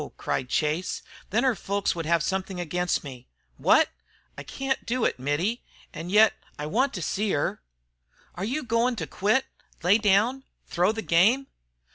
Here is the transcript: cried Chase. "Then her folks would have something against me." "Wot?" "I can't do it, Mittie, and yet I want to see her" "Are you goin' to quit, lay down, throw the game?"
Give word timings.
cried 0.17 0.49
Chase. 0.49 1.03
"Then 1.29 1.43
her 1.43 1.53
folks 1.53 1.93
would 1.93 2.07
have 2.07 2.23
something 2.23 2.59
against 2.59 3.03
me." 3.03 3.27
"Wot?" 3.59 3.87
"I 4.35 4.41
can't 4.41 4.83
do 4.83 5.05
it, 5.05 5.19
Mittie, 5.19 5.61
and 5.93 6.09
yet 6.11 6.33
I 6.57 6.65
want 6.65 6.91
to 6.95 7.03
see 7.03 7.29
her" 7.33 7.61
"Are 8.33 8.43
you 8.43 8.63
goin' 8.63 8.95
to 8.95 9.05
quit, 9.05 9.45
lay 9.83 9.99
down, 9.99 10.43
throw 10.65 10.91
the 10.91 11.03
game?" 11.03 11.45